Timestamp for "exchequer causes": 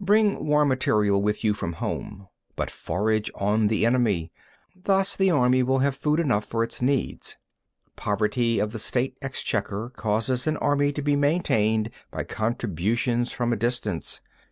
9.22-10.48